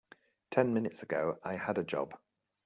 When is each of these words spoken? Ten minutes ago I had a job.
Ten 0.49 0.73
minutes 0.73 1.03
ago 1.03 1.37
I 1.43 1.57
had 1.57 1.77
a 1.77 1.83
job. 1.83 2.15